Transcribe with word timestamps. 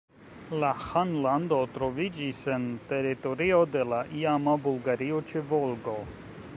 La 0.61 0.69
ĥanlando 0.85 1.59
troviĝis 1.75 2.39
en 2.55 2.65
teritorio 2.93 3.61
de 3.77 3.87
la 3.93 4.01
iama 4.23 4.57
Bulgario 4.69 5.23
ĉe 5.33 5.47
Volgo. 5.55 5.99